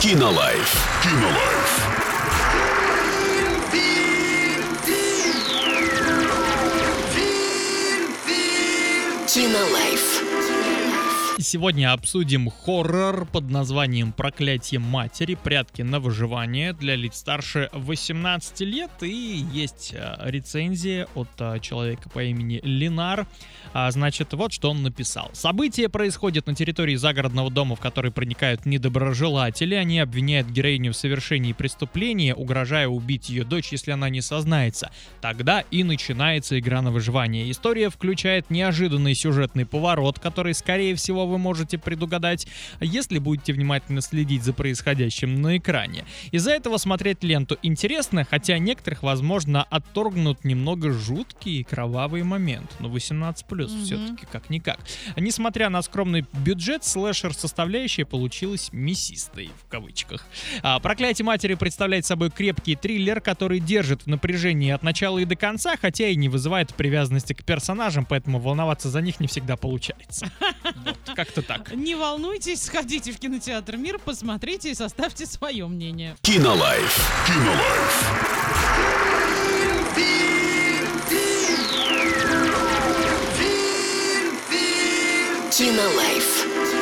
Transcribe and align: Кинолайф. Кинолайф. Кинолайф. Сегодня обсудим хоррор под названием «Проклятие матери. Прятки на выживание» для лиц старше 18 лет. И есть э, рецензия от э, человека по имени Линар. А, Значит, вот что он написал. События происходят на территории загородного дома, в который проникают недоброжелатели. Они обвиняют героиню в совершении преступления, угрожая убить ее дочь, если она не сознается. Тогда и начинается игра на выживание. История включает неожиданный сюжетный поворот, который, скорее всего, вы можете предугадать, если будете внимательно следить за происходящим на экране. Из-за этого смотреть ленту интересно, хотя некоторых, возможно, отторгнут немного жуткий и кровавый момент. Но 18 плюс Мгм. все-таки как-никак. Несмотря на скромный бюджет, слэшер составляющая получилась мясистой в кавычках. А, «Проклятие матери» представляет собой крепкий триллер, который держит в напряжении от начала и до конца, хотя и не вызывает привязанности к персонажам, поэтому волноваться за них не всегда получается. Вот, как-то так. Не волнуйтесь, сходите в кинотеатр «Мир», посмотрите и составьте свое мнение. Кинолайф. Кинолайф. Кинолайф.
Кинолайф. 0.00 0.76
Кинолайф. 1.02 1.72
Кинолайф. 9.26 10.57
Сегодня 11.40 11.92
обсудим 11.92 12.50
хоррор 12.50 13.24
под 13.24 13.48
названием 13.48 14.10
«Проклятие 14.10 14.80
матери. 14.80 15.36
Прятки 15.36 15.82
на 15.82 16.00
выживание» 16.00 16.72
для 16.72 16.96
лиц 16.96 17.18
старше 17.18 17.70
18 17.74 18.60
лет. 18.62 18.90
И 19.02 19.44
есть 19.52 19.94
э, 19.94 20.16
рецензия 20.24 21.06
от 21.14 21.28
э, 21.38 21.60
человека 21.60 22.10
по 22.10 22.24
имени 22.24 22.60
Линар. 22.64 23.28
А, 23.72 23.88
Значит, 23.92 24.32
вот 24.32 24.52
что 24.52 24.70
он 24.70 24.82
написал. 24.82 25.30
События 25.32 25.88
происходят 25.88 26.48
на 26.48 26.56
территории 26.56 26.96
загородного 26.96 27.52
дома, 27.52 27.76
в 27.76 27.80
который 27.80 28.10
проникают 28.10 28.66
недоброжелатели. 28.66 29.76
Они 29.76 30.00
обвиняют 30.00 30.48
героиню 30.48 30.92
в 30.92 30.96
совершении 30.96 31.52
преступления, 31.52 32.34
угрожая 32.34 32.88
убить 32.88 33.28
ее 33.28 33.44
дочь, 33.44 33.70
если 33.70 33.92
она 33.92 34.08
не 34.08 34.22
сознается. 34.22 34.90
Тогда 35.20 35.60
и 35.70 35.84
начинается 35.84 36.58
игра 36.58 36.82
на 36.82 36.90
выживание. 36.90 37.48
История 37.48 37.90
включает 37.90 38.50
неожиданный 38.50 39.14
сюжетный 39.14 39.66
поворот, 39.66 40.18
который, 40.18 40.52
скорее 40.52 40.96
всего, 40.96 41.27
вы 41.28 41.38
можете 41.38 41.78
предугадать, 41.78 42.46
если 42.80 43.18
будете 43.18 43.52
внимательно 43.52 44.00
следить 44.00 44.42
за 44.42 44.52
происходящим 44.52 45.40
на 45.40 45.56
экране. 45.58 46.04
Из-за 46.32 46.52
этого 46.52 46.76
смотреть 46.78 47.22
ленту 47.22 47.58
интересно, 47.62 48.24
хотя 48.24 48.58
некоторых, 48.58 49.02
возможно, 49.02 49.62
отторгнут 49.64 50.44
немного 50.44 50.90
жуткий 50.92 51.60
и 51.60 51.64
кровавый 51.64 52.22
момент. 52.22 52.74
Но 52.80 52.88
18 52.88 53.46
плюс 53.46 53.72
Мгм. 53.72 53.84
все-таки 53.84 54.26
как-никак. 54.30 54.78
Несмотря 55.16 55.68
на 55.68 55.82
скромный 55.82 56.24
бюджет, 56.44 56.84
слэшер 56.84 57.34
составляющая 57.34 58.04
получилась 58.04 58.70
мясистой 58.72 59.50
в 59.64 59.68
кавычках. 59.70 60.26
А, 60.62 60.78
«Проклятие 60.80 61.24
матери» 61.24 61.54
представляет 61.54 62.06
собой 62.06 62.30
крепкий 62.30 62.74
триллер, 62.76 63.20
который 63.20 63.60
держит 63.60 64.02
в 64.02 64.06
напряжении 64.06 64.70
от 64.70 64.82
начала 64.82 65.18
и 65.18 65.24
до 65.24 65.36
конца, 65.36 65.76
хотя 65.80 66.08
и 66.08 66.16
не 66.16 66.28
вызывает 66.28 66.74
привязанности 66.74 67.32
к 67.32 67.44
персонажам, 67.44 68.06
поэтому 68.06 68.38
волноваться 68.38 68.88
за 68.88 69.00
них 69.00 69.20
не 69.20 69.26
всегда 69.26 69.56
получается. 69.56 70.30
Вот, 70.76 70.98
как-то 71.14 71.42
так. 71.42 71.72
Не 71.72 71.94
волнуйтесь, 71.94 72.62
сходите 72.62 73.12
в 73.12 73.18
кинотеатр 73.18 73.76
«Мир», 73.76 73.98
посмотрите 73.98 74.70
и 74.70 74.74
составьте 74.74 75.26
свое 75.26 75.66
мнение. 75.66 76.16
Кинолайф. 76.22 76.98
Кинолайф. 77.26 78.38
Кинолайф. 85.50 86.77